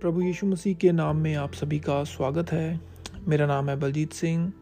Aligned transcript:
प्रभु 0.00 0.22
यीशु 0.22 0.46
मसीह 0.46 0.74
के 0.74 0.92
नाम 0.92 1.16
में 1.16 1.34
आप 1.34 1.52
सभी 1.54 1.78
का 1.78 2.04
स्वागत 2.04 2.52
है। 2.52 2.80
मेरा 3.28 3.46
नाम 3.46 3.68
है 3.68 3.76
बलजीत 3.76 4.12
सिंह 4.12 4.52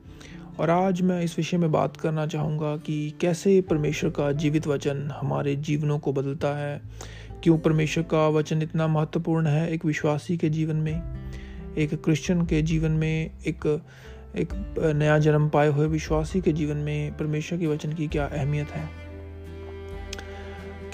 और 0.60 0.70
आज 0.70 1.02
मैं 1.02 1.22
इस 1.22 1.36
विषय 1.36 1.56
में 1.56 1.72
बात 1.72 1.96
करना 1.96 2.26
चाहूँगा 2.26 2.76
कि 2.76 3.14
कैसे 3.20 3.60
परमेश्वर 3.60 4.10
का 4.10 4.32
जीवित 4.32 4.66
वचन 4.66 5.10
हमारे 5.14 5.56
जीवनों 5.56 5.98
को 5.98 6.12
बदलता 6.12 6.56
है। 6.56 6.80
क्यों 7.42 7.58
परमेश्वर 7.58 8.04
का 8.04 8.28
वचन 8.28 8.62
इतना 8.62 8.86
महत्वपूर्ण 8.86 9.46
है 9.46 9.70
एक 9.72 9.84
विश्वासी 9.84 10.36
के 10.36 10.48
जीवन 10.48 10.76
में, 10.76 11.02
एक 11.78 11.94
क्रिश्चियन 11.94 12.46
के 12.46 12.62
जीवन 12.62 12.90
में, 12.90 13.30
एक 13.46 13.82
एक 14.36 14.52
नया 14.96 15.18
जन्म 15.18 15.48
पाए 15.48 15.68
हुए 15.68 15.86
विश्वासी 15.86 16.40
के 16.40 16.52
जीवन 16.52 16.76
में 16.76 17.16
परमेश्वर 17.16 17.58
के 17.58 17.66
वचन 17.66 17.92
की 17.92 18.08
क्या 18.08 18.24
अहमियत 18.24 18.68
है? 18.68 19.03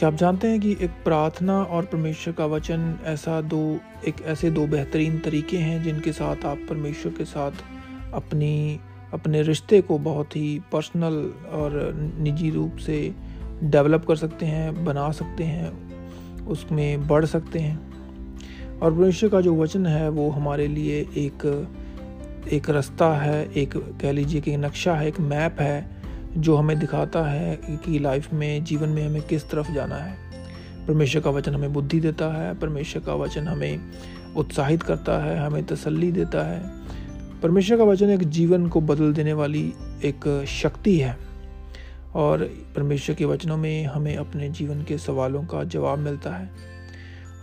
क्या 0.01 0.09
आप 0.09 0.14
जानते 0.14 0.48
हैं 0.48 0.61
कि 0.61 0.73
एक 0.73 0.91
प्रार्थना 1.05 1.62
और 1.62 1.84
परमेश्वर 1.84 2.34
का 2.34 2.47
वचन 2.47 2.98
ऐसा 3.05 3.41
दो, 3.41 3.79
एक 4.09 4.15
ऐसे 4.23 4.51
दो 4.51 4.66
बेहतरीन 4.66 5.19
तरीके 5.19 5.56
हैं 5.56 5.83
जिनके 5.83 6.12
साथ 6.12 6.45
आप 6.45 6.59
परमेश्वर 6.69 7.12
के 7.12 7.25
साथ 7.25 7.51
अपनी, 8.15 8.80
अपने 9.12 9.42
रिश्ते 9.42 9.80
को 9.80 9.98
बहुत 9.98 10.37
ही 10.37 10.61
पर्सनल 10.73 11.34
और 11.52 11.92
निजी 12.19 12.51
रूप 12.51 12.77
से 12.77 13.15
डेवलप 13.62 14.05
कर 14.06 14.16
सकते 14.16 14.47
हैं, 14.47 14.84
बना 14.84 15.11
सकते 15.11 15.45
हैं, 15.45 16.47
उसमें 16.47 17.09
बढ़ 17.09 17.25
सकते 17.25 17.59
हैं। 17.59 18.78
और 18.78 18.92
परमेश्वर 18.92 19.30
का 19.30 19.41
जो 19.41 19.55
वचन 19.56 19.87
है 19.87 20.09
वो 20.09 20.30
हमारे 20.30 20.69
लिए 20.69 21.01
एक 21.01 21.69
एक 22.53 22.70
रास्ता 22.70 23.14
है, 23.20 23.53
एक 23.53 23.77
कह 23.77 24.12
लीजिए 24.12 24.41
कि 24.41 24.56
नक्शा 24.56 24.95
है, 24.95 25.09
एक 25.09 25.20
मैप 25.20 25.61
है 25.61 26.00
जो 26.37 26.57
हमें 26.57 26.79
दिखाता 26.79 27.23
है 27.23 27.57
कि 27.69 27.98
लाइफ 27.98 28.33
में, 28.33 28.65
जीवन 28.65 28.89
में 28.89 29.07
हमें 29.07 29.23
किस 29.23 29.51
तरफ़ 29.51 29.73
जाना 29.73 29.97
है। 29.97 30.16
परमेश्वर 30.87 31.23
का 31.23 31.30
वचन 31.30 31.55
हमें 31.55 31.73
बुद्धि 31.73 32.01
देता 32.01 32.42
है, 32.42 32.59
परमेश्वर 32.59 33.03
का 33.03 33.14
वचन 33.14 33.48
हमें 33.48 33.81
उत्साहित 34.36 34.83
करता 34.83 35.25
है, 35.25 35.39
हमें 35.39 35.64
तसल्ली 35.64 36.12
देता 36.12 36.47
है। 36.47 36.81
परमेश्वर 37.42 37.77
का 37.77 37.84
वचन 37.84 38.11
एक 38.11 38.25
जीवन 38.25 38.69
को 38.69 38.81
बदल 38.81 39.12
देने 39.12 39.33
वाली 39.33 39.73
एक 40.05 40.45
शक्ति 40.48 40.98
है 40.98 41.17
और 42.14 42.45
परमेश्वर 42.77 43.17
के 43.17 43.25
वचनों 43.25 43.56
में 43.56 43.84
हमें 43.84 44.17
अपने 44.17 44.48
जीवन 44.48 44.83
के 44.83 44.98
सवालों 44.98 45.42
का 45.42 45.64
जवाब 45.64 45.98
मिलता 45.98 46.31
है। 46.31 46.51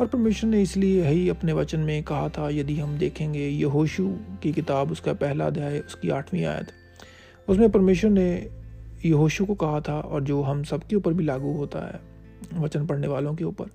और 0.02 0.08
परमेश्वर 0.08 0.49
ने 0.49 0.61
इसलिए 0.61 1.08
ही 1.08 1.30
अपने 1.30 1.53
वचन 1.53 1.80
में 1.80 2.03
कहा 2.03 2.30
था, 2.30 2.49
यदि 2.49 2.80
हम 2.80 2.97
देखेंगे 2.97 3.47
यहोशू 3.47 4.15
की 4.43 4.53
किताब, 4.53 4.91
उसका 4.91 5.13
पहला 5.13 5.45
अध्याय, 5.45 5.80
उसकी 5.80 6.09
आठवीं 6.09 6.45
आयत, 6.45 6.67
उसमें 7.49 7.69
परमेश्वर 7.69 8.11
ने 8.11 8.49
यहोशू 9.05 9.45
को 9.45 9.55
कहा 9.55 9.79
था 9.79 9.99
और 9.99 10.23
जो 10.23 10.41
हम 10.41 10.63
सबके 10.63 10.95
ऊपर 10.95 11.13
भी 11.13 11.23
लागू 11.23 11.53
होता 11.53 11.87
है, 11.87 11.99
वचन 12.53 12.85
पढ़ने 12.85 13.07
वालों 13.07 13.35
के 13.35 13.43
ऊपर। 13.43 13.65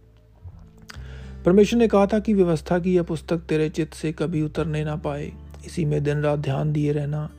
परमेश्वर 1.45 1.81
ने 1.81 1.89
कहा 1.89 2.07
था 2.07 2.19
कि 2.19 2.35
व्यवस्था 2.35 2.79
की 2.79 2.95
यह 2.95 3.03
पुस्तक 3.03 3.39
तेरे 3.39 3.69
चित्त 3.69 3.95
से 3.95 4.13
कभी 4.13 4.43
उतरने 4.43 4.85
ना 4.85 4.97
पाए। 4.97 5.33
इसी 5.67 5.85
में 5.85 6.05
दिन 6.05 6.19
रात 6.19 6.39
ध्यान 6.39 6.73
दिए 6.73 6.93
रहना। 6.93 7.31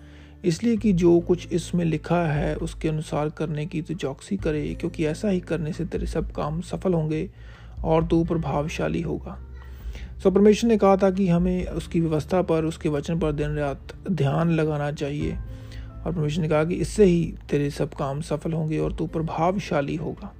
इसलिए 0.45 0.77
कि 0.77 0.93
जो 0.93 1.19
कुछ 1.19 1.53
इसमें 1.53 1.85
लिखा 1.85 2.25
है, 2.25 2.55
उसके 2.55 2.89
अनुसार 2.89 3.29
करने 3.29 3.65
की 3.65 3.81
तू 3.81 3.93
चौकसी 3.93 4.37
करे, 4.37 4.75
क्योंकि 4.79 5.05
ऐसा 5.05 5.29
ही 5.29 5.39
करने 5.39 5.73
से 5.73 5.85
तेरे 5.85 6.05
सब 6.05 6.31
काम 6.31 6.61
सफल 6.61 6.93
होंगे 6.93 7.31
और 7.83 8.07
तू 8.07 8.23
प्रभावशाली 8.23 9.01
होगा। 9.01 9.39
सो 10.23 10.31
परमेश्वर 10.31 10.69
ने 10.69 10.77
कहा 10.77 10.97
था 10.97 11.11
कि 11.11 11.27
हमें 11.27 11.67
उसकी 11.67 11.99
व्यवस्था 11.99 12.41
पर, 12.41 12.65
उसके 12.65 12.89
वचन 12.89 13.19
पर 13.19 13.31
दिन 13.31 13.49
रात 13.49 13.79
ध्यान 14.11 14.51
लगाना 14.51 14.91
चाहिए। 14.91 15.37
और 16.05 16.11
परमेश्वर 16.11 16.41
ने 16.41 16.49
कहा 16.49 16.63
कि 16.63 16.75
इससे 16.75 17.05
ही 17.05 17.33
तेरे 17.49 17.69
सब 17.69 17.93
काम 17.93 18.21
सफल 18.21 18.53
होंगे 18.53 18.79
और 18.79 18.93
तू 18.93 19.07
प्रभावशाली 19.07 19.95
होगा। 19.95 20.33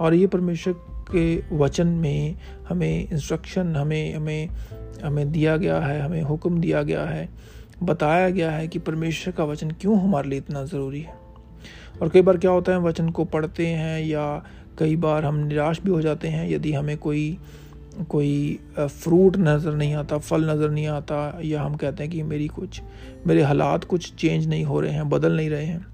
और 0.00 0.14
ये 0.14 0.26
परमेश्वर 0.26 0.74
के 1.14 1.56
वचन 1.56 1.86
में 1.86 2.36
हमें 2.68 3.08
इंस्ट्रक्शन 3.08 3.76
हमें 3.76 4.14
हमें 4.14 4.48
हमें 5.04 5.32
दिया 5.32 5.56
गया 5.56 5.80
है, 5.80 6.00
हमें 6.00 6.22
हुक्म 6.22 6.60
दिया 6.60 6.82
गया 6.82 7.04
है, 7.04 7.28
बताया 7.82 8.30
गया 8.30 8.50
है 8.50 8.68
कि 8.68 8.78
परमेश्वर 8.78 9.34
का 9.34 9.44
वचन 9.44 9.70
क्यों 9.70 10.00
हमारे 10.00 10.28
लिए 10.28 10.38
इतना 10.38 10.64
ज़रूरी 10.64 11.00
है। 11.00 11.14
और 12.02 12.08
कई 12.08 12.22
बार 12.22 12.38
क्या 12.38 12.50
होता 12.50 12.72
है 12.72 12.78
वचन 12.78 13.08
को 13.08 13.24
पढ़ते 13.24 13.66
हैं 13.66 14.00
या 14.06 14.44
कई 14.78 14.96
बार 14.96 15.24
हम 15.24 15.36
निराश 15.36 15.80
भी 15.80 15.90
हो 15.90 16.00
जाते 16.00 16.28
हैं 16.28 16.50
यदि 16.50 16.72
हमें 16.72 16.98
कोई 16.98 17.38
कोई 18.04 18.58
फ्रूट 18.78 19.36
नज़र 19.38 19.74
नहीं 19.74 19.94
आता, 19.94 20.18
फल 20.18 20.50
नज़र 20.50 20.70
नहीं 20.70 20.86
आता, 20.88 21.40
या 21.44 21.62
हम 21.62 21.74
कहते 21.74 22.02
हैं 22.02 22.12
कि 22.12 22.22
मेरी 22.24 22.48
कुछ, 22.48 22.80
मेरे 23.26 23.42
हालात 23.42 23.84
कुछ 23.84 24.12
चेंज 24.14 24.46
नहीं 24.48 24.64
हो 24.64 24.80
रहे 24.80 24.92
हैं, 24.92 25.08
बदल 25.08 25.36
नहीं 25.36 25.50
रहे 25.50 25.64
हैं 25.64 25.86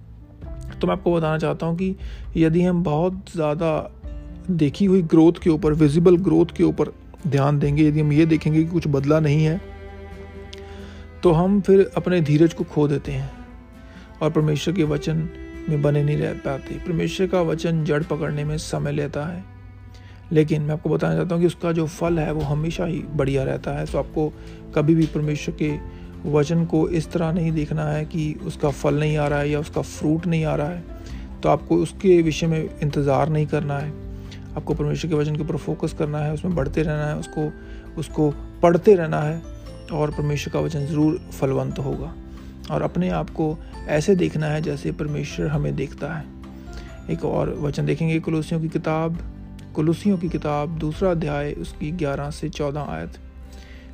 तो 0.72 0.86
मैं 0.86 0.94
आपको 0.94 1.14
बताना 1.14 1.38
चाहता 1.38 1.66
हूँ 1.66 1.76
कि 1.76 1.94
यदि 2.36 2.62
हम 2.62 2.82
बहुत 2.84 3.32
ज़्यादा 3.32 3.70
देखी 4.50 4.84
हुई 4.84 5.02
ग्रोथ 5.04 5.42
के 5.42 5.50
ऊपर 5.50 5.72
विजिबल 5.74 6.16
ग्रोथ 6.18 6.54
के 6.56 6.64
ऊपर 6.64 6.92
ध्यान 7.26 7.58
देंगे, 7.58 7.88
यदि 7.88 8.00
हम 8.00 8.12
ये 8.12 8.26
देखेंगे 8.26 8.62
कि 8.64 8.70
कुछ 8.70 8.88
बदला 8.88 9.20
नहीं 9.20 9.44
है 9.44 9.60
तो 11.22 11.32
हम 11.32 11.60
फिर 11.60 11.90
अपने 11.96 12.20
धीरज 12.20 12.54
को 12.54 12.64
खो 12.64 12.86
देते 12.88 13.12
हैं 13.12 13.30
और 14.22 14.30
परमेश्वर 14.30 14.74
के 14.74 14.84
वचन 14.84 15.28
में 15.68 15.80
बने 15.82 16.02
नहीं 16.04 16.16
रह 16.16 16.32
पाते। 16.40 16.74
परमेश्वर 16.76 17.26
का 17.26 17.40
वचन 17.42 17.84
जड़ 17.84 18.02
पकड़ने 18.02 18.44
में 18.44 18.56
समय 18.58 18.92
लेता 18.92 19.24
है। 19.26 19.44
लेकिन 20.32 20.62
मैं 20.62 20.72
आपको 20.72 20.90
बताना 20.90 21.14
चाहता 21.14 21.34
हूँ 21.34 21.42
कि 21.42 21.46
उसका 21.46 21.72
जो 21.72 21.86
फल 21.86 22.18
है 22.18 22.32
वो 22.32 22.40
हमेशा 22.42 22.84
ही 22.84 22.98
बढ़िया 23.14 23.44
रहता 23.44 23.78
है। 23.78 23.84
तो 23.86 23.98
आपको 23.98 24.32
कभी 24.74 24.94
भी 24.94 25.06
परमेश्वर 25.06 25.54
के 25.62 25.72
वचन 26.30 26.64
को 26.64 26.88
इस 26.88 27.10
तरह 27.12 27.32
नहीं 27.32 27.52
देखना 27.52 27.84
है 27.84 28.04
कि 28.04 28.32
उसका 28.46 28.70
फल 28.70 28.98
नहीं 29.00 29.16
आ 29.16 29.26
रहा 29.28 29.38
है 29.38 29.50
या 29.50 29.60
उसका 29.60 29.82
फ्रूट 29.82 30.26
नहीं 30.26 30.44
आ 30.44 30.54
रहा 30.54 30.68
है। 30.68 30.82
तो 31.42 31.48
आपको 31.48 31.76
उसके 31.76 32.20
विषय 32.22 32.46
में 32.46 32.80
इंतज़ार 32.82 33.28
नहीं 33.28 33.46
करना 33.46 33.78
है। 33.78 33.92
आपको 34.56 34.74
परमेश्वर 34.74 35.10
के 35.10 35.16
वचन 35.16 35.36
के 35.36 35.42
ऊपर 35.42 35.56
फोकस 35.56 35.92
करना 35.92 36.18
है, 36.18 36.32
उसमें 36.34 36.54
बढ़ते 36.54 36.82
रहना 36.82 37.06
है, 37.06 37.16
उसको 37.16 37.50
उसको 37.98 38.30
पढ़ते 38.62 38.94
रहना 38.94 39.20
है 39.20 39.42
और 39.92 40.10
परमेश्वर 40.10 40.52
का 40.52 40.60
वचन 40.60 40.86
ज़रूर 40.86 41.20
फलवंत 41.32 41.78
होगा। 41.78 42.12
और 42.70 42.82
अपने 42.82 43.08
आप 43.10 43.30
को 43.30 43.56
ऐसे 43.88 44.14
देखना 44.16 44.46
है 44.46 44.62
जैसे 44.62 44.92
परमेश्वर 44.92 45.46
हमें 45.46 45.74
देखता 45.76 46.12
है। 46.14 46.24
एक 47.10 47.24
और 47.24 47.54
वचन 47.58 47.86
देखेंगे, 47.86 48.18
कुलूसियों 48.20 48.60
की 48.60 48.68
किताब 48.68 49.18
कुलूसियों 49.76 50.18
की 50.18 50.28
किताब, 50.28 50.78
दूसरा 50.78 51.10
अध्याय, 51.10 51.52
उसकी 51.52 51.90
ग्यारह 51.90 52.30
से 52.30 52.48
चौदह 52.48 52.80
आयत। 52.80 53.10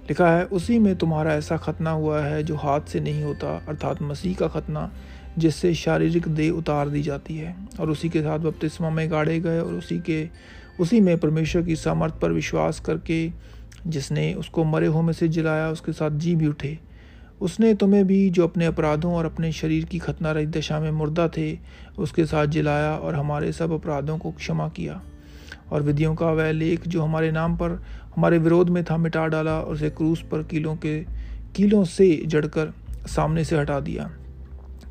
लिखा 0.03 0.31
है, 0.31 0.45
उसी 0.45 0.79
में 0.79 0.97
तुम्हारा 0.97 1.35
ऐसा 1.35 1.57
खतना 1.57 1.91
हुआ 1.91 2.21
है 2.21 2.43
जो 2.43 2.57
हाथ 2.57 2.81
से 2.81 3.01
नहीं 3.01 3.25
होता, 3.25 3.65
अर्थात 3.69 4.03
मसीह 4.03 4.37
का 4.37 4.49
खतना, 4.49 4.93
जिससे 5.39 5.75
शारीरिक 5.75 6.29
देह 6.29 6.53
उतार 6.53 6.89
दी 6.89 7.03
जाती 7.03 7.37
है। 7.37 7.57
और 7.81 7.91
उसी 7.91 8.09
के 8.09 8.21
साथ 8.21 8.39
बपतिस्मा 8.39 8.91
में 8.91 9.11
गाड़े 9.11 9.41
गए 9.41 9.61
और 9.61 9.75
उसी 9.75 10.01
के, 10.01 10.29
उसी 10.81 11.01
में 11.01 11.19
परमेश्वर 11.19 11.63
की 11.63 11.77
सामर्थ 11.77 12.15
पर 12.15 12.33
विश्वास 12.33 12.81
करके, 12.81 13.31
जिसने 13.87 14.35
उसको 14.35 14.65
मरे 14.65 14.87
हुए 14.87 15.03
में 15.03 15.13
से 15.13 15.29
जिलाया, 15.29 15.69
उसके 15.69 15.93
साथ 15.93 16.11
जी 16.11 16.37
भी 16.37 16.47
उठे। 16.47 16.79
उसने 17.41 17.75
तुम्हें 17.75 18.07
भी, 18.07 18.31
जो 18.31 18.45
अपने 18.45 18.67
अपराधों 18.67 19.15
और 19.15 19.27
अपने 19.27 19.53
शरीर 19.53 19.85
की 19.85 19.99
खतना 19.99 20.33
रही 20.33 20.47
दशा 20.47 20.81
में 20.81 20.91
मुर्दा 20.91 21.29
थे, 21.29 21.59
उसके 21.99 22.27
साथ 22.27 22.47
जिलाया 22.47 22.97
और 22.97 23.15
हमारे 23.15 23.53
सब 23.53 23.73
अपराधों 23.73 24.19
को 24.19 24.31
क्षमा 24.31 24.69
किया। 24.69 25.03
और 25.73 25.83
विधियों 25.83 26.15
का 26.15 26.27
वह 26.27 26.51
लेख 26.53 26.89
जो 26.89 27.03
हमारे 27.03 27.33
नाम 27.33 27.57
पर, 27.57 27.83
हमारे 28.17 28.39
विरोध 28.39 28.69
में 28.69 28.85
था 28.85 28.97
मिटा 28.97 29.27
डाला 29.27 29.61
और 29.61 29.73
उसे 29.73 29.91
क्रूस 29.91 30.23
पर 30.23 30.43
कीलों 30.43 30.77
के, 30.77 31.01
कीलों 31.57 31.85
से 31.85 32.23
जड़कर 32.27 32.73
सामने 33.07 33.45
से 33.45 33.59
हटा 33.59 33.81
दिया। 33.81 34.11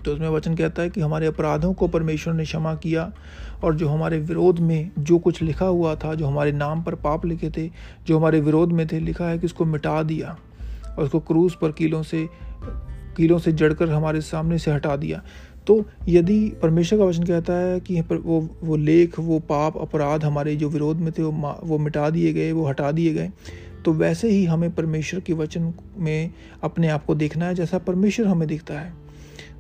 तो 0.06 0.14
उसमें 0.14 0.30
वचन 0.30 0.56
कहता 0.56 0.82
है 0.82 0.90
कि 0.90 1.02
हमारे 1.02 1.28
अपराधों 1.28 1.74
को 1.74 1.88
परमेश्वर 1.88 2.34
ने 2.34 2.44
क्षमा 2.44 2.76
किया 2.76 3.12
और 3.64 3.76
जो 3.76 3.90
हमारे 3.90 4.20
विरोध 4.20 4.60
में 4.60 4.92
जो 5.00 5.20
कुछ 5.20 5.42
लिखा 5.42 5.66
हुआ 5.66 5.96
था, 5.96 6.16
जो 6.16 6.28
हमारे 6.28 6.52
नाम 6.52 6.84
पर 6.84 6.96
पाप 6.96 7.26
लिखे 7.26 7.50
थे, 7.50 7.72
जो 8.08 8.20
हमारे 8.20 8.42
विरोध 8.42 8.72
में 8.72 8.88
थे, 8.88 9.00
लिखा 9.00 9.26
है 9.26 9.40
कि 9.40 9.46
उसको 9.46 9.66
मिटा 9.66 10.04
दिया 10.04 10.38
और 10.98 11.04
उसको 11.04 11.20
क्रूस 11.20 11.58
पर 11.62 11.72
कीलों 11.72 12.04
से 12.04 12.28
कीलों 13.18 13.40
से 13.40 13.52
जड़कर 13.52 13.90
हमारे 13.90 14.22
सामने 14.22 14.58
से 14.58 14.72
हटा 14.72 14.96
दिया। 14.96 15.22
तो 15.68 15.84
यदि 16.08 16.40
परमेश्वर 16.62 17.00
का 17.00 17.06
वचन 17.06 17.24
कहता 17.24 17.54
है 17.54 17.80
कि 17.80 18.02
वो 18.02 18.40
वो 18.64 18.76
लेख, 18.76 19.20
वो 19.20 19.40
पाप, 19.40 19.78
अपराध 19.78 20.24
हमारे 20.24 20.56
जो 20.56 20.70
विरोध 20.70 20.98
में 20.98 21.12
थे, 21.12 21.24
वो 21.24 21.60
वो 21.64 21.78
मिटा 21.78 22.10
दिए 22.10 22.34
गए, 22.34 22.52
वो 22.52 22.66
हटा 22.66 22.92
दिए 22.92 23.14
गए 23.14 23.32
तो 23.86 23.92
वैसे 23.94 24.30
ही 24.30 24.46
हमें 24.46 24.74
परमेश्वर 24.76 25.20
के 25.20 25.34
वचन 25.34 25.74
में 25.98 26.32
अपने 26.64 26.88
आप 26.88 27.06
को 27.06 27.16
देखना 27.16 27.46
है 27.46 27.56
जैसा 27.56 27.78
परमेश्वर 27.78 28.28
हमें 28.28 28.48
दिखता 28.48 28.80
है। 28.80 28.94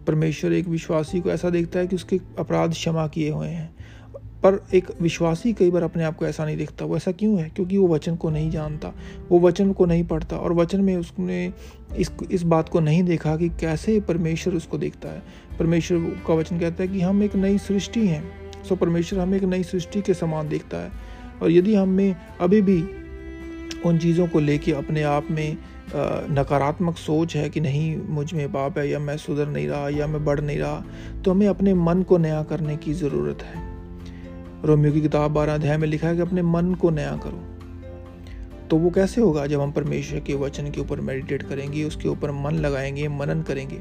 परमेश्वर 0.08 0.54
एक 0.54 0.68
विश्वासी 0.68 1.22
को 1.22 1.30
ऐसा 1.30 1.50
देखता 1.50 1.80
है 1.80 1.88
कि 1.88 1.96
उसके 1.96 2.20
अपराध 2.40 2.72
क्षमा 2.72 3.08
किए 3.08 3.30
हुए 3.30 3.48
हैं। 3.48 3.70
पर 4.44 4.60
एक 4.74 4.88
विश्वासी 5.02 5.54
कई 5.54 5.72
बार 5.72 5.84
अपने 5.84 6.04
आप 6.04 6.16
को 6.18 6.26
ऐसा 6.26 6.46
नहीं 6.46 6.58
देखता, 6.58 6.86
वो 6.86 6.96
ऐसा 6.98 7.12
क्यों 7.12 7.40
है? 7.40 7.50
क्योंकि 7.50 7.78
वो 7.78 7.88
वचन 7.88 8.16
को 8.16 8.30
नहीं 8.30 8.50
जानता, 8.52 8.94
वो 9.30 9.40
वचन 9.40 9.72
को 9.74 9.86
नहीं 9.86 10.04
पढ़ता 10.04 10.38
और 10.38 10.54
वचन 10.54 10.82
में 10.82 10.96
उसने 10.98 11.54
इस 11.98 12.12
इस 12.32 12.44
बात 12.44 12.70
को 12.70 12.80
नहीं 12.80 13.04
देखा 13.04 13.36
कि 13.38 13.50
कैसे 13.50 14.00
परमेश्वर 14.00 14.54
उसको 14.54 14.78
देखता 14.78 15.10
है। 15.10 15.22
परमेश्वर 15.60 16.00
का 16.28 16.34
वचन 16.34 16.60
कहता 16.60 16.84
है 16.84 16.90
कि 16.90 17.02
हम 17.02 17.24
एक 17.24 17.36
नई 17.36 17.58
सृष्टि 17.58 18.08
हैं, 18.08 18.24
सो 18.64 18.76
परमेश्वर 18.76 19.20
हमें 19.20 19.38
एक 19.38 19.44
नई 19.44 19.64
सृष्टि 19.64 20.02
के 20.02 20.14
समान 20.14 20.50
देखता 20.50 20.78
है। 20.78 20.92
और 21.42 21.52
यदि 21.52 21.76
हमें 21.76 22.16
अभी 22.42 22.62
भी 22.62 22.82
उन 23.86 23.98
चीज़ों 23.98 24.28
को 24.28 24.40
लेके 24.40 24.72
अपने 24.72 25.04
आप 25.04 25.28
में 25.32 25.58
नकारात्मक 26.32 26.98
सोच 26.98 27.36
है 27.36 27.50
कि 27.50 27.60
नहीं, 27.60 27.98
मुझमें 28.10 28.52
पाप 28.52 28.78
है 28.78 28.90
या 28.90 29.00
मैं 29.00 29.18
सुधर 29.18 29.48
नहीं 29.48 29.68
रहा 29.68 29.90
या 29.90 30.08
मैं 30.08 30.24
बढ़ 30.26 30.40
नहीं 30.40 30.58
रहा 30.60 30.84
तो 31.26 31.32
हमें 31.32 31.48
अपने 31.48 31.74
मन 31.74 32.04
को 32.04 32.18
नया 32.18 32.44
करने 32.44 32.78
की 32.78 32.94
ज़रूरत 32.94 33.44
है। 33.44 33.71
रोमियो 34.66 34.94
की 34.94 35.02
किताब 35.02 35.32
बारह 35.32 35.54
अध्याय 35.54 35.78
में 35.78 35.88
लिखा 35.88 36.08
है 36.08 36.16
कि 36.16 36.22
अपने 36.22 36.42
मन 36.42 36.74
को 36.74 36.90
नया 36.90 37.16
करो। 37.24 37.40
तो 38.68 38.78
वो 38.78 38.90
कैसे 38.90 39.22
होगा 39.22 39.46
जब 39.48 39.62
हम 39.62 39.72
परमेश्वर 39.72 40.20
के 40.20 40.34
वचन 40.34 40.70
के 40.72 40.82
ऊपर 40.82 41.02
मेडिटेट 41.02 41.44
करेंगे, 41.44 41.84
उसके 41.84 42.10
ऊपर 42.10 42.32
मन 42.32 42.52
लगाएँगे, 42.52 43.08
मनन 43.08 43.42
करेंगे? 43.42 43.80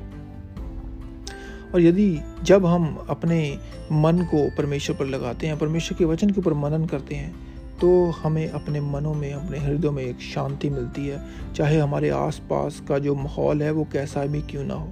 और 1.75 1.81
यदि 1.81 2.21
जब 2.43 2.67
हम 2.67 3.07
अपने 3.11 3.59
मन 3.93 4.19
को 4.19 4.49
परमेश्वर 4.57 4.97
पर 4.97 5.07
लगाते 5.07 5.47
हैं, 5.47 5.59
परमेश्वर 5.59 5.99
के 5.99 6.05
वचन 6.05 6.31
के 6.31 6.41
ऊपर 6.41 6.55
मनन 6.55 6.87
करते 6.87 7.15
हैं 7.15 7.51
तो 7.81 8.11
हमें 8.11 8.49
अपने 8.49 8.81
मनों 8.81 9.15
में, 9.15 9.33
अपने 9.33 9.59
हृदयों 9.59 9.93
में 9.93 10.03
एक 10.05 10.21
शांति 10.21 10.71
मिलती 10.71 11.07
है, 11.07 11.23
चाहे 11.55 11.79
हमारे 11.79 12.11
आसपास 12.11 12.83
का 12.89 12.99
जो 12.99 13.15
माहौल 13.15 13.63
है 13.63 13.71
वो 13.71 13.87
कैसा 13.93 14.27
भी 14.27 14.43
क्यों 14.43 14.65
ना 14.65 14.75
हो। 14.75 14.89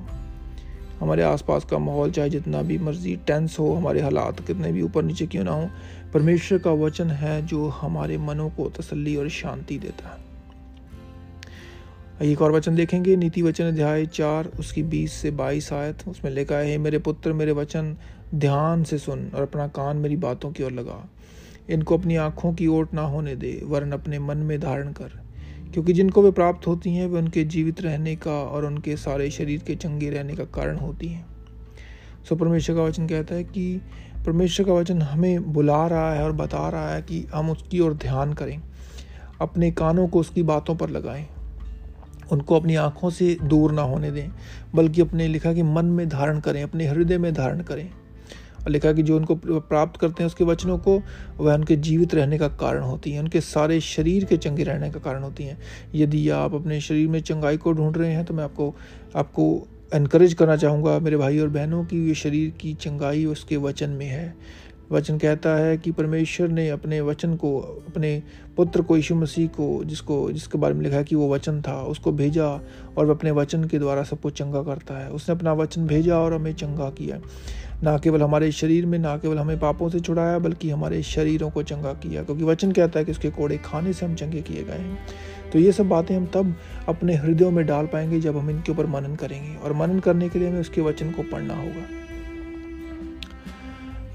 हमारे 1.00 1.22
आसपास 1.22 1.64
का 1.64 1.78
माहौल, 1.78 2.10
चाहे 2.10 2.30
जितना 2.30 2.62
भी 2.62 2.78
मर्ज़ी 2.78 3.16
टेंस 3.16 3.58
हो, 3.58 3.74
हमारे 3.74 4.00
हालात 4.00 4.46
कितने 4.46 4.72
भी 4.72 4.82
ऊपर 4.82 5.02
नीचे 5.02 5.26
क्यों 5.26 5.44
ना 5.44 5.50
हो, 5.50 5.70
परमेश्वर 6.14 6.58
का 6.58 6.70
वचन 6.70 7.10
है 7.10 7.46
जो 7.46 7.68
हमारे 7.68 8.18
मनों 8.18 8.50
को 8.50 8.68
तसल्ली 8.68 9.16
और 9.16 9.28
शांति 9.28 9.78
देता 9.78 10.08
है। 10.08 10.28
एक 12.22 12.42
और 12.42 12.52
वचन 12.52 12.74
देखेंगे, 12.74 13.16
नीति 13.16 13.42
वचन 13.42 13.64
अध्याय 13.64 14.06
चार, 14.06 14.46
उसकी 14.46 14.82
बीस 14.82 15.12
से 15.12 15.30
बाईस 15.30 15.72
आयत, 15.72 16.08
उसमें 16.08 16.32
लिखा 16.32 16.56
है 16.56 16.78
मेरे 16.78 16.98
पुत्र, 16.98 17.32
मेरे 17.32 17.52
वचन 17.52 17.96
ध्यान 18.34 18.84
से 18.84 18.98
सुन 18.98 19.30
और 19.34 19.42
अपना 19.42 19.66
कान 19.66 19.96
मेरी 19.96 20.16
बातों 20.16 20.50
की 20.50 20.62
ओर 20.62 20.72
लगा। 20.72 21.08
इनको 21.70 21.98
अपनी 21.98 22.16
आँखों 22.16 22.52
की 22.52 22.66
ओट 22.66 22.94
ना 22.94 23.02
होने 23.02 23.36
दे, 23.36 23.62
वरन 23.64 23.92
अपने 23.92 24.18
मन 24.18 24.36
में 24.36 24.60
धारण 24.60 24.92
कर। 24.92 25.27
क्योंकि 25.74 25.92
जिनको 25.92 26.22
वे 26.22 26.30
प्राप्त 26.30 26.66
होती 26.66 26.94
हैं, 26.94 27.06
वे 27.06 27.18
उनके 27.18 27.44
जीवित 27.44 27.80
रहने 27.80 28.14
का 28.16 28.32
और 28.32 28.64
उनके 28.64 28.96
सारे 28.96 29.30
शरीर 29.30 29.62
के 29.62 29.74
चंगे 29.74 30.10
रहने 30.10 30.34
का 30.34 30.44
कारण 30.44 30.76
होती 30.76 31.08
हैं। 31.08 31.26
सो 32.28 32.36
परमेश्वर 32.36 32.76
का 32.76 32.82
वचन 32.82 33.06
कहता 33.06 33.34
है 33.34 33.44
कि 33.44 33.80
परमेश्वर 34.26 34.66
का 34.66 34.72
वचन 34.72 35.02
हमें 35.02 35.52
बुला 35.52 35.86
रहा 35.86 36.12
है 36.14 36.24
और 36.24 36.32
बता 36.32 36.68
रहा 36.68 36.94
है 36.94 37.02
कि 37.02 37.26
हम 37.34 37.50
उसकी 37.50 37.80
ओर 37.80 37.94
ध्यान 37.94 38.32
करें, 38.32 38.60
अपने 39.40 39.70
कानों 39.70 40.08
को 40.08 40.20
उसकी 40.20 40.42
बातों 40.42 40.74
पर 40.76 40.90
लगाएँ, 40.90 41.26
उनको 42.32 42.56
अपनी 42.56 42.74
आँखों 42.74 43.10
से 43.10 43.36
दूर 43.42 43.72
ना 43.72 43.82
होने 43.82 44.10
दें, 44.10 44.28
बल्कि 44.74 45.00
अपने 45.00 45.28
लिखा 45.28 45.52
कि 45.52 45.62
मन 45.62 45.84
में 45.84 46.08
धारण 46.08 46.40
करें, 46.40 46.62
अपने 46.62 46.86
हृदय 46.86 47.18
में 47.18 47.32
धारण 47.34 47.60
करें। 47.60 47.90
और 48.58 48.70
लिखा 48.70 48.92
कि 48.92 49.02
जो 49.02 49.16
उनको 49.16 49.34
प्राप्त 49.60 50.00
करते 50.00 50.22
हैं 50.22 50.26
उसके 50.26 50.44
वचनों 50.44 50.78
को, 50.78 51.00
वह 51.38 51.54
उनके 51.54 51.76
जीवित 51.78 52.14
रहने 52.14 52.38
का 52.38 52.48
कारण 52.48 52.82
होती 52.82 53.12
हैं। 53.12 53.20
उनके 53.20 53.40
सारे 53.40 53.80
शरीर 53.80 54.24
के 54.24 54.36
चंगे 54.36 54.64
रहने 54.64 54.90
का 54.90 55.00
कारण 55.00 55.22
होती 55.22 55.44
हैं। 55.44 55.58
यदि 55.94 56.28
आप 56.30 56.54
अपने 56.54 56.80
शरीर 56.80 57.08
में 57.08 57.20
चंगाई 57.20 57.56
को 57.56 57.72
ढूंढ 57.72 57.96
रहे 57.96 58.12
हैं 58.12 58.24
तो 58.24 58.34
मैं 58.34 58.44
आपको 58.44 58.74
आपको 59.16 59.66
इनक्रेज 59.94 60.34
करना 60.34 60.56
चाहूँगा 60.56 60.98
मेरे 60.98 61.16
भाई 61.16 61.38
और 61.38 61.48
बहनों 61.48 61.84
की 61.84 62.06
ये 62.08 62.14
शरीर 62.14 62.50
की 62.60 62.72
चंगाई 62.74 63.24
उसके 63.24 63.56
वचन 63.56 63.90
में 63.90 64.06
है। 64.06 64.34
वचन 64.92 65.18
कहता 65.18 65.50
है 65.50 65.78
कि 65.78 65.90
परमेश्वर 65.90 66.48
ने 66.48 66.68
अपने 66.68 67.00
वचन 67.00 67.36
को, 67.36 67.58
अपने 67.88 68.22
पुत्र 68.56 68.82
को, 68.82 68.96
यीशु 68.96 69.14
मसीह 69.14 69.48
को, 69.48 69.84
जिसको, 69.84 70.32
जिसके 70.32 70.58
बारे 70.58 70.74
में 70.74 70.82
लिखा 70.82 70.96
है 70.96 71.04
कि 71.04 71.14
वो 71.14 71.34
वचन 71.34 71.62
था, 71.62 71.82
उसको 71.82 72.12
भेजा 72.12 72.46
और 72.98 73.06
वह 73.06 73.14
अपने 73.14 73.30
वचन 73.30 73.64
के 73.64 73.78
द्वारा 73.78 74.02
सबको 74.02 74.30
चंगा 74.30 74.62
करता 74.62 74.98
है। 74.98 75.10
उसने 75.10 75.34
अपना 75.34 75.52
वचन 75.52 75.86
भेजा 75.86 76.18
और 76.18 76.32
हमें 76.34 76.54
चंगा 76.54 76.90
किया। 76.90 77.20
ना 77.82 77.98
केवल 77.98 78.22
हमारे 78.22 78.52
शरीर 78.52 78.86
में, 78.86 78.98
ना 78.98 79.16
केवल 79.16 79.38
हमें 79.38 79.58
पापों 79.58 79.88
से 79.88 80.00
छुड़ाया, 80.00 80.38
बल्कि 80.38 80.70
हमारे 80.70 81.02
शरीरों 81.02 81.50
को 81.50 81.62
चंगा 81.62 81.92
किया, 81.92 82.22
क्योंकि 82.22 82.44
वचन 82.44 82.72
कहता 82.72 82.98
है 82.98 83.04
कि 83.04 83.10
उसके 83.10 83.30
कोड़े 83.30 83.58
खाने 83.58 83.92
से 83.92 84.06
हम 84.06 84.14
चंगे 84.14 84.42
किए 84.42 84.64
गए 84.64 84.72
हैं। 84.72 84.98
तो 85.52 85.58
ये 85.58 85.72
सब 85.72 85.88
बातें 85.88 86.16
हम 86.16 86.26
तब 86.26 86.54
अपने 86.88 87.14
हृदयों 87.14 87.50
में 87.50 87.66
डाल 87.66 87.86
पाएँगे 87.86 88.20
जब 88.20 88.36
हम 88.36 88.50
इनके 88.50 88.72
ऊपर 88.72 88.86
मनन 88.86 89.16
करेंगे 89.16 89.56
और 89.56 89.72
मनन 89.72 89.98
करने 89.98 90.28
के 90.28 90.38
लिए 90.38 90.48
हमें 90.48 90.60
उसके 90.60 90.80
वचन 90.80 91.10
को 91.10 91.22
पढ़ना 91.22 91.54
होगा। 91.54 92.07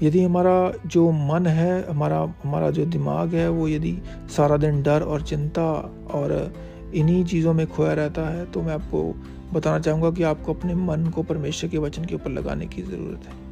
यदि 0.04 0.22
हमारा 0.24 0.72
जो 0.86 1.10
मन 1.10 1.46
है, 1.46 1.88
हमारा 1.90 2.18
हमारा 2.44 2.70
जो 2.70 2.84
दिमाग 2.86 3.34
है, 3.34 3.48
वो 3.48 3.68
यदि 3.68 3.98
सारा 4.36 4.56
दिन 4.56 4.82
डर 4.82 5.02
और 5.02 5.22
चिंता 5.22 5.70
और 6.14 6.54
इन्हीं 6.94 7.24
चीज़ों 7.24 7.54
में 7.54 7.66
खोया 7.66 7.92
रहता 7.92 8.28
है 8.28 8.44
तो 8.46 8.62
मैं 8.62 8.74
आपको 8.74 9.14
बताना 9.52 9.78
चाहूँगा 9.78 10.10
कि 10.10 10.22
आपको 10.22 10.54
अपने 10.54 10.74
मन 10.74 11.06
को 11.06 11.22
परमेश्वर 11.22 11.70
के 11.70 11.78
वचन 11.78 12.04
के 12.04 12.14
ऊपर 12.14 12.30
लगाने 12.30 12.66
की 12.66 12.82
ज़रूरत 12.82 13.26
है। 13.26 13.42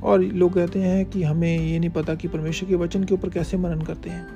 और 0.00 0.20
लोग 0.20 0.54
कहते 0.54 0.78
हैं 0.78 1.04
कि 1.06 1.22
हमें 1.22 1.58
ये 1.58 1.78
नहीं 1.78 1.90
पता 1.90 2.14
कि 2.14 2.28
परमेश्वर 2.28 2.68
के 2.68 2.74
वचन 2.74 3.04
के 3.04 3.14
ऊपर 3.14 3.28
कैसे 3.28 3.56
मनन 3.56 3.80
करते 3.80 4.10
हैं। 4.10 4.26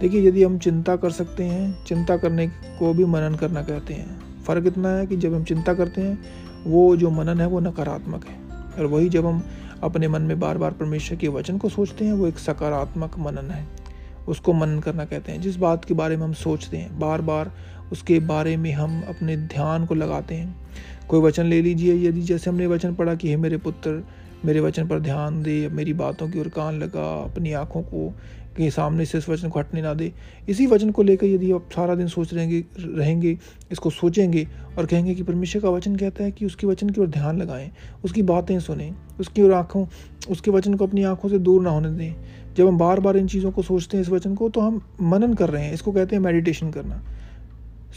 देखिए, 0.00 0.28
यदि 0.28 0.44
हम 0.44 0.58
चिंता 0.58 0.96
कर 0.96 1.10
सकते 1.10 1.44
हैं, 1.44 1.84
चिंता 1.84 2.16
करने 2.16 2.46
को 2.78 2.94
भी 2.94 3.04
मनन 3.04 3.34
करना 3.34 3.62
कहते 3.62 3.94
हैं। 3.94 4.42
फ़र्क 4.42 4.66
इतना 4.66 4.88
है 4.88 5.06
कि 5.06 5.16
जब 5.16 5.34
हम 5.34 5.44
चिंता 5.44 5.74
करते 5.74 6.00
हैं, 6.00 6.18
वो 6.66 6.96
जो 6.96 7.10
मनन 7.10 7.40
है, 7.40 7.46
वो 7.46 7.60
नकारात्मक 7.60 8.24
है। 8.26 8.36
और 8.78 8.86
वही 8.86 9.08
जब 9.08 9.26
हम 9.26 9.42
अपने 9.82 10.08
मन 10.08 10.22
में 10.22 10.40
बार 10.40 10.58
बार 10.58 10.70
परमेश्वर 10.70 11.18
के 11.18 11.28
वचन 11.28 11.58
को 11.58 11.68
सोचते 11.68 12.04
हैं, 12.04 12.12
वो 12.12 12.26
एक 12.26 12.38
सकारात्मक 12.38 13.18
मनन 13.18 13.50
है। 13.50 13.66
उसको 14.28 14.52
मनन 14.52 14.80
करना 14.80 15.04
कहते 15.04 15.32
हैं। 15.32 15.40
जिस 15.40 15.56
बात 15.56 15.84
के 15.84 15.94
बारे 15.94 16.16
में 16.16 16.24
हम 16.24 16.32
सोचते 16.32 16.76
हैं 16.76 16.98
बार 16.98 17.20
बार 17.20 17.52
उसके 17.92 18.20
बारे 18.20 18.56
में 18.56 18.72
हम 18.72 19.02
अपने 19.08 19.36
ध्यान 19.36 19.86
को 19.86 19.94
लगाते 19.94 20.34
हैं। 20.34 20.56
कोई 21.08 21.20
वचन 21.20 21.44
ले 21.44 21.62
लीजिए, 21.62 22.08
यदि 22.08 22.20
जैसे 22.20 22.50
हमने 22.50 22.66
वचन 22.66 22.94
पढ़ा 22.94 23.14
कि, 23.14 23.28
हे 23.28 23.36
मेरे 23.36 23.56
पुत्र, 23.56 24.04
मेरे 24.44 24.60
वचन 24.60 24.88
पर 24.88 25.00
ध्यान 25.00 25.42
दे 25.42 25.68
मेरी 25.68 25.92
बातों 25.92 26.30
की 26.30 26.40
ओर 26.40 26.48
कान 26.48 26.78
लगा, 26.78 27.22
अपनी 27.22 27.52
आँखों 27.52 27.82
को 27.82 28.14
के 28.56 28.70
सामने 28.70 29.04
से 29.04 29.18
इस 29.18 29.28
वचन 29.28 29.48
को 29.48 29.58
हटने 29.58 29.82
ना 29.82 29.92
दे। 29.94 30.12
इसी 30.48 30.66
वचन 30.66 30.90
को 30.90 31.02
लेकर 31.02 31.26
यदि 31.26 31.50
आप 31.52 31.68
सारा 31.74 31.94
दिन 31.94 32.08
सोच 32.08 32.34
रहेंगे 32.34 32.64
रहेंगे, 32.78 33.36
इसको 33.72 33.90
सोचेंगे 33.90 34.46
और 34.78 34.86
कहेंगे 34.86 35.14
कि 35.14 35.22
परमेश्वर 35.22 35.62
का 35.62 35.70
वचन 35.70 35.96
कहता 35.96 36.24
है 36.24 36.30
कि 36.30 36.46
उसके 36.46 36.66
वचन 36.66 36.90
की 36.90 37.00
ओर 37.00 37.06
ध्यान 37.08 37.38
लगाएँ, 37.38 37.70
उसकी 38.04 38.22
बातें 38.22 38.58
सुने, 38.60 38.92
उसकी 39.20 39.42
ओर 39.42 39.52
आँखों, 39.52 39.86
उसके 40.30 40.50
वचन 40.50 40.74
को 40.74 40.86
अपनी 40.86 41.02
आँखों 41.04 41.28
से 41.28 41.38
दूर 41.38 41.62
ना 41.62 41.70
होने 41.70 41.90
दें। 41.90 42.14
जब 42.54 42.68
हम 42.68 42.78
बार 42.78 43.00
बार 43.00 43.16
इन 43.16 43.26
चीज़ों 43.28 43.50
को 43.50 43.62
सोचते 43.62 43.96
हैं 43.96 44.02
इस 44.04 44.10
वचन 44.10 44.34
को 44.34 44.48
तो 44.48 44.60
हम 44.60 44.80
मनन 45.02 45.34
कर 45.34 45.50
रहे 45.50 45.64
हैं, 45.64 45.72
इसको 45.72 45.92
कहते 45.92 46.16
हैं 46.16 46.22
मेडिटेशन 46.22 46.70
करना। 46.70 47.02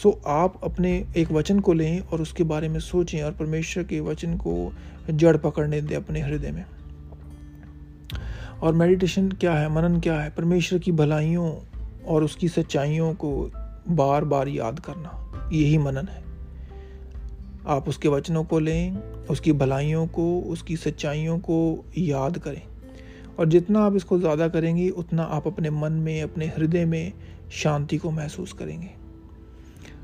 सो 0.03 0.19
आप 0.27 0.59
अपने 0.63 0.91
एक 1.17 1.31
वचन 1.31 1.59
को 1.59 1.73
लें 1.73 1.99
और 2.01 2.21
उसके 2.21 2.43
बारे 2.43 2.69
में 2.69 2.79
सोचें 2.79 3.21
और 3.23 3.31
परमेश्वर 3.31 3.83
के 3.83 3.99
वचन 3.99 4.35
को 4.37 4.71
जड़ 5.11 5.35
पकड़ने 5.37 5.81
दें 5.81 5.95
अपने 5.95 6.21
हृदय 6.21 6.51
में। 6.51 6.63
और 8.63 8.73
मेडिटेशन 8.73 9.31
क्या 9.31 9.53
है? 9.53 9.69
मनन 9.69 9.99
क्या 9.99 10.21
है? 10.21 10.29
परमेश्वर 10.29 10.79
की 10.79 10.91
भलाइयों 10.91 11.53
और 12.07 12.23
उसकी 12.23 12.47
सच्चाइयों 12.47 13.13
को 13.13 13.51
बार 13.89 14.25
बार 14.25 14.47
याद 14.47 14.79
करना, 14.79 15.49
यही 15.53 15.77
मनन 15.77 16.07
है। 16.07 16.23
आप 17.67 17.89
उसके 17.89 18.09
वचनों 18.09 18.43
को 18.43 18.59
लें, 18.59 18.97
उसकी 19.29 19.53
भलाइयों 19.53 20.07
को, 20.07 20.39
उसकी 20.39 20.77
सच्चाइयों 20.77 21.39
को 21.39 21.85
याद 21.97 22.37
करें। 22.37 22.61
और 23.39 23.45
जितना 23.45 23.79
आप 23.79 23.95
इसको 23.95 24.19
ज़्यादा 24.19 24.47
करेंगे, 24.47 24.89
उतना 24.89 25.23
आप 25.23 25.47
अपने 25.47 25.69
मन 25.69 25.91
में, 25.91 26.21
अपने 26.21 26.47
हृदय 26.47 26.85
में 26.85 27.13
शांति 27.51 27.97
को 27.97 28.11
महसूस 28.11 28.53
करेंगे। 28.53 28.89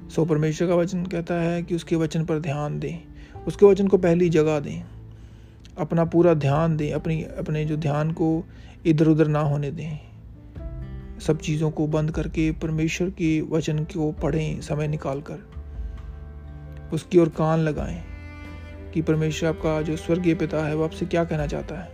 सो 0.10 0.26
परमेश्वर 0.26 0.68
का 0.68 0.76
वचन 0.76 1.06
कहता 1.06 1.34
है 1.34 1.64
कि 1.64 1.76
उसके 1.76 1.96
वचन 1.96 2.26
पर 2.26 2.40
ध्यान 2.40 2.80
दें, 2.80 3.00
उसके 3.48 3.66
वचन 3.66 3.88
को 3.88 3.98
पहली 3.98 4.30
जगह 4.30 4.60
दें। 4.60 4.95
अपना 5.78 6.06
पूरा 6.06 6.34
ध्यान 6.34 6.78
दें, 6.78 6.94
अपनी, 6.94 7.24
अपने 7.24 7.66
जो 7.66 7.78
ध्यान 7.78 8.12
को 8.12 8.44
इधर 8.86 9.08
उधर 9.08 9.28
ना 9.28 9.40
होने 9.40 9.72
दें। 9.72 10.00
सब 11.20 11.40
चीज़ों 11.40 11.72
को 11.72 11.88
बंद 11.88 12.12
करके, 12.12 12.52
परमेश्वर 12.52 13.10
के 13.10 13.42
वचन 13.42 13.80
को 13.80 14.12
पढ़ें, 14.12 14.62
समय 14.62 14.88
निकाल 14.88 15.22
कर 15.22 15.50
उसकी 16.94 17.18
ओर 17.18 17.30
कान 17.30 17.60
लगाएँ 17.60 18.04
कि 18.94 19.02
परमेश्वर 19.02 19.50
आपका 19.50 19.82
जो 19.82 19.98
स्वर्गीय 19.98 20.36
पिता 20.36 20.68
है, 20.68 20.76
वो 20.76 20.84
आपसे 20.84 21.06
क्या 21.06 21.24
कहना 21.24 21.48
चाहता 21.48 21.76
है? 21.76 21.90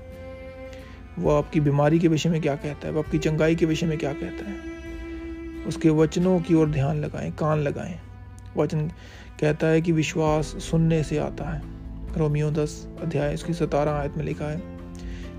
वो 1.19 1.31
आपकी 1.31 1.59
बीमारी 1.59 1.99
के 1.99 2.07
विषय 2.07 2.29
में 2.29 2.41
क्या 2.41 2.55
कहता 2.55 2.87
है? 2.87 2.93
वो 2.93 2.99
आपकी 2.99 3.17
चंगाई 3.17 3.55
के 3.55 3.65
विषय 3.65 3.85
में 3.85 3.97
क्या 3.97 4.13
कहता 4.13 4.49
है? 4.49 4.55
उसके 5.67 5.89
वचनों 5.89 6.39
की 6.39 6.53
ओर 6.53 6.69
ध्यान 6.69 6.99
लगाएँ, 6.99 7.31
कान 7.31 7.59
लगाएँ। 7.59 7.99
वचन 8.57 8.87
कहता 9.39 9.67
है 9.67 9.81
कि 9.81 9.91
विश्वास 9.91 10.45
सुनने 10.45 11.03
से 11.03 11.17
आता 11.17 11.49
है। 11.49 11.80
रोमियो 12.17 12.49
दस 12.51 12.87
अध्याय, 13.01 13.33
इसकी 13.33 13.53
सतारह 13.53 13.91
आयत 13.91 14.17
में 14.17 14.23
लिखा 14.25 14.45
है 14.45 14.61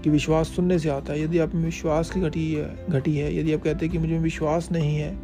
कि 0.05 0.11
विश्वास 0.11 0.47
सुनने 0.47 0.79
से 0.79 0.89
आता 0.89 1.13
है। 1.13 1.23
यदि 1.23 1.39
आप 1.39 1.55
में 1.55 1.65
विश्वास 1.65 2.11
की 2.11 2.21
घटी 2.21 2.53
है 2.53 2.87
घटी 2.91 3.17
है, 3.17 3.37
यदि 3.39 3.55
आप 3.55 3.63
कहते 3.63 3.87
हैं 3.87 3.93
कि 3.93 3.99
मुझे 3.99 4.19
विश्वास 4.19 4.69
नहीं 4.73 4.97
है, 4.97 5.17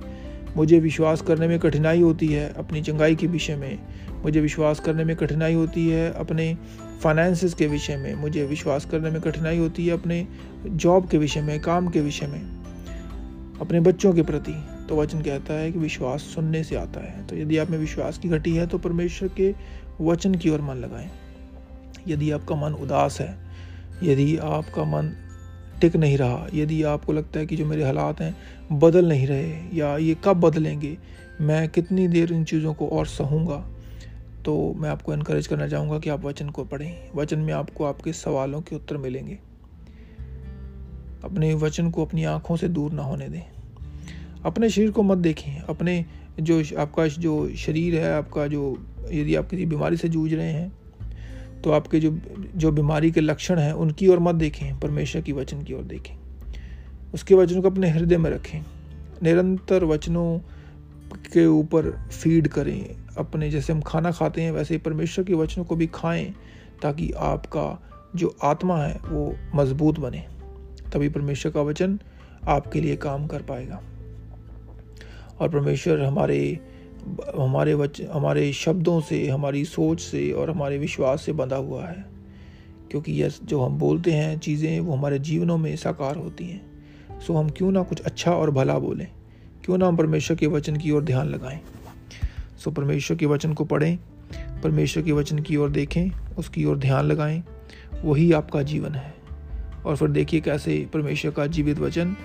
मुझे 0.57 0.79
विश्वास 0.79 1.23
करने 1.23 1.49
में 1.49 1.59
कठिनाई 1.59 2.01
होती 2.01 2.27
है 2.27 2.53
अपनी 2.55 2.83
चंगाई 2.83 3.17
के 3.17 3.27
विषय 3.27 3.57
में, 3.57 3.79
मुझे 4.23 4.41
विश्वास 4.41 4.81
करने 4.81 5.05
में 5.05 5.15
कठिनाई 5.17 5.55
होती 5.55 5.89
है 5.89 6.13
अपने 6.13 6.57
फाइनेंसिस 7.03 7.55
के 7.55 7.67
विषय 7.67 7.97
में, 7.97 8.15
मुझे 8.15 8.45
विश्वास 8.45 8.85
करने 8.85 9.11
में 9.11 9.21
कठिनाई 9.21 9.59
होती 9.59 9.87
है 9.87 9.93
अपने 9.93 10.27
जॉब 10.67 11.09
के 11.09 11.19
विषय 11.19 11.41
में, 11.41 11.61
काम 11.61 11.89
के 11.89 12.01
विषय 12.01 12.27
में, 12.27 12.41
अपने 13.61 13.81
बच्चों 13.81 14.13
के 14.13 14.23
प्रति 14.23 14.53
तो 14.89 14.97
वचन 14.97 15.21
कहता 15.21 15.55
है 15.55 15.71
कि 15.73 15.79
विश्वास 15.79 16.21
सुनने 16.35 16.63
से 16.65 16.77
आता 16.77 17.01
है। 17.01 17.27
तो 17.27 17.37
यदि 17.37 17.57
आप 17.59 17.71
में 17.71 17.79
विश्वास 17.79 18.19
की 18.19 18.29
घटी 18.29 18.55
है 18.55 18.67
तो 18.67 18.79
परमेश्वर 18.79 19.29
के 19.37 19.55
वचन 20.01 20.35
की 20.35 20.51
ओर 20.51 20.61
मन 20.61 20.77
लगाएँ। 20.77 21.11
यदि 22.09 22.31
आपका 22.31 22.57
मन 22.57 22.73
उदास 22.73 23.21
है, 23.21 23.37
यदि 24.03 24.37
आपका 24.37 24.85
मन 24.85 25.13
टिक 25.81 25.97
नहीं 25.97 26.19
रहा, 26.19 26.47
यदि 26.55 26.83
आपको 26.83 27.13
लगता 27.13 27.41
है 27.41 27.47
कि 27.47 27.57
जो 27.57 27.67
मेरे 27.67 27.85
हालात 27.85 28.21
हैं 28.21 28.37
बदल 28.73 29.09
नहीं 29.09 29.27
रहे 29.27 29.79
या 29.79 29.97
ये 29.97 30.17
कब 30.25 30.41
बदलेंगे, 30.41 30.99
मैं 31.41 31.69
कितनी 31.69 32.09
देर 32.09 32.33
इन 32.33 32.45
चीज़ों 32.45 32.75
को 32.75 32.89
और 32.89 33.07
सहूँगा 33.07 33.65
तो 34.45 34.75
मैं 34.77 34.91
आपको 34.91 35.13
इनक्रेज 35.15 35.47
करना 35.47 35.69
चाहूँगा 35.69 35.99
कि 35.99 36.11
आप 36.11 36.25
वचन 36.25 36.49
को 36.49 36.65
पढ़ें। 36.65 37.11
वचन 37.15 37.39
में 37.39 37.53
आपको 37.53 37.85
आपके 37.85 38.13
सवालों 38.13 38.61
के 38.61 38.77
उत्तर 38.77 38.97
मिलेंगे। 38.97 39.39
अपने 41.25 41.55
वचन 41.55 41.91
को 41.91 42.05
अपनी 42.05 42.25
आँखों 42.25 42.57
से 42.57 42.69
दूर 42.69 42.93
ना 42.93 43.03
होने 43.03 43.29
दें। 43.29 43.43
अपने 44.45 44.71
शरीर 44.71 44.91
को 44.91 45.03
मत 45.03 45.19
देखें। 45.19 45.61
अपने 45.61 46.05
जो 46.41 46.63
आपका 46.79 47.07
जो 47.07 47.55
शरीर 47.57 47.95
है, 47.95 48.13
आपका 48.15 48.47
जो 48.47 48.87
यदि 49.11 49.35
आप 49.35 49.49
किसी 49.49 49.67
बीमारी 49.67 49.97
से 49.97 50.09
जूझ 50.09 50.35
रहे 50.35 50.53
हैं 50.53 50.73
तो 51.65 51.71
आपके 51.71 52.01
जो 52.01 52.19
जो 52.57 52.73
बीमारी 52.73 53.11
के 53.11 53.21
लक्षण 53.21 53.59
हैं, 53.59 53.73
उनकी 53.73 54.09
ओर 54.09 54.19
मत 54.19 54.35
देखें, 54.35 54.81
परमेश्वर 54.81 55.23
की 55.23 55.33
वचन 55.33 55.63
की 55.63 55.75
ओर 55.75 55.83
देखें। 55.83 56.17
उसके 57.15 57.35
वचनों 57.35 57.63
को 57.63 57.71
अपने 57.71 57.91
हृदय 57.91 58.19
में 58.19 58.31
रखें। 58.31 58.61
निरंतर 59.23 59.85
वचनों 59.85 60.39
के 61.17 61.47
ऊपर 61.47 61.91
फ़ीड 62.23 62.49
करें। 62.49 62.97
अपने 63.19 63.51
जैसे 63.51 63.73
हम 63.73 63.81
खाना 63.81 64.11
खाते 64.11 64.43
हैं, 64.43 64.53
वैसे 64.53 64.75
ही 64.75 64.79
परमेश्वर 64.79 65.25
के 65.25 65.35
वचनों 65.35 65.65
को 65.65 65.77
भी 65.77 65.87
खाएँ, 65.87 66.35
ताकि 66.83 67.13
आपका 67.13 67.83
जो 68.17 68.37
आत्मा 68.43 68.79
है, 68.79 69.01
वो 69.09 69.37
मज़बूत 69.55 70.01
बने। 70.01 70.25
तभी 70.93 71.09
परमेश्वर 71.09 71.53
का 71.53 71.63
वचन 71.63 71.99
आपके 72.49 72.81
लिए 72.81 72.97
काम 72.97 73.27
कर 73.27 73.43
पाएगा। 73.43 73.83
और 75.41 75.49
परमेश्वर 75.49 76.01
हमारे 76.01 76.61
हमारे 77.39 77.75
वच, 77.75 78.03
हमारे 78.13 78.53
शब्दों 78.53 79.01
से, 79.01 79.29
हमारी 79.29 79.65
सोच 79.65 80.01
से 80.01 80.33
और 80.33 80.51
हमारे 80.51 80.79
विश्वास 80.79 81.23
से 81.23 81.33
बंधा 81.33 81.57
हुआ 81.57 81.87
है। 81.87 82.19
क्योंकि 82.91 83.13
यह 83.13 83.33
जो 83.45 83.61
हम 83.61 83.79
बोलते 83.79 84.13
हैं, 84.13 84.39
चीज़ें, 84.39 84.81
वो 84.81 84.97
हमारे 84.97 85.19
जीवनों 85.19 85.59
में 85.59 85.77
साकार 85.77 86.17
होती 86.17 86.45
हैं। 86.45 86.79
सो 87.21 87.35
हम 87.35 87.51
क्यों 87.51 87.73
ना 87.73 87.83
कुछ 87.83 88.01
अच्छा 88.01 88.33
और 88.33 88.51
भला 88.51 88.79
बोलें? 88.79 89.07
क्यों 89.65 89.79
ना 89.79 89.87
हम 89.87 89.97
परमेश्वर 89.97 90.37
के 90.37 90.47
वचन 90.47 90.77
की 90.77 90.91
ओर 90.91 91.05
ध्यान 91.05 91.29
लगाएँ? 91.29 91.61
सो 92.65 92.71
परमेश्वर 92.71 93.17
के 93.17 93.27
वचन 93.27 93.53
को 93.53 93.65
पढ़ें, 93.65 93.99
परमेश्वर 94.63 95.03
के 95.03 95.13
वचन 95.13 95.39
की 95.39 95.57
ओर 95.57 95.71
देखें, 95.71 96.11
उसकी 96.39 96.65
ओर 96.65 96.79
ध्यान 96.79 97.05
लगाएँ, 97.05 97.45
वही 98.05 98.33
आपका 98.33 98.63
जीवन 98.63 98.93
है। 98.93 99.15
और 99.87 99.97
फिर 99.97 100.09
देखिए 100.09 100.41
कैसे 100.41 100.87
परमेश्वर 100.93 101.31
का 101.31 101.47
जीवित 101.47 101.79
वचन 101.79 102.17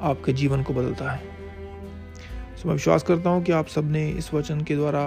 आपके 0.00 0.32
जीवन 0.32 0.62
को 0.62 0.74
बदलता 0.74 1.10
है। 1.10 1.33
सो 2.64 2.68
मैं 2.68 2.74
विश्वास 2.74 3.02
करता 3.02 3.30
हूँ 3.30 3.42
कि 3.44 3.52
आप 3.52 3.66
सबने 3.66 4.08
इस 4.10 4.32
वचन 4.34 4.60
के 4.60 4.76
द्वारा 4.76 5.00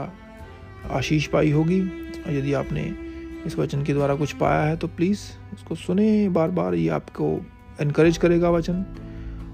आशीष 0.91 1.27
पाई 1.27 1.51
होगी। 1.51 1.79
और 1.81 2.33
यदि 2.33 2.53
आपने 2.53 2.83
इस 3.45 3.57
वचन 3.59 3.83
के 3.83 3.93
द्वारा 3.93 4.15
कुछ 4.15 4.33
पाया 4.33 4.61
है 4.61 4.75
तो 4.77 4.87
प्लीज़ 4.87 5.19
इसको 5.53 5.75
सुने 5.75 6.29
बार 6.29 6.51
बार 6.51 6.75
ये 6.75 6.89
आपको 6.89 7.29
इनक्रेज 7.81 8.17
करेगा 8.17 8.49
वचन। 8.49 8.85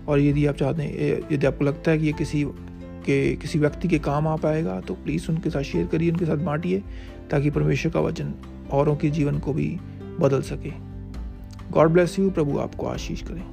और 0.08 0.20
यदि 0.20 0.46
आप 0.46 0.56
चाहते 0.56 0.84
हैं 0.84 1.20
यदि 1.32 1.46
आपको 1.46 1.66
लगता 1.66 1.92
है 1.92 1.98
कि 1.98 2.06
ये 2.06 2.14
किसी 2.14 2.44
के, 2.44 3.36
किसी 3.36 3.60
व्यक्ति 3.60 3.88
के 3.88 4.00
काम 4.00 4.28
आ 4.28 4.36
पाएगा 4.36 4.80
तो 4.82 4.94
प्लीज़ 4.94 5.32
उनके 5.32 5.50
साथ 5.50 5.62
शेयर 5.62 5.88
करिए, 5.88 6.12
उनके 6.12 6.26
साथ 6.26 6.44
बांटिए, 6.44 6.84
ताकि 7.32 7.50
परमेश्वर 7.50 7.92
का 7.92 8.00
वचन 8.00 8.34
औरों 8.72 8.96
के 8.96 9.10
जीवन 9.10 9.40
को 9.40 9.54
भी 9.54 9.78
बदल 10.20 10.42
सके। 10.42 10.72
गॉड 11.72 11.90
ब्लेस 11.90 12.20
यू 12.20 12.30
प्रभु 12.30 12.60
आपको 12.60 12.88
आशीष 12.88 13.22
करें। 13.22 13.44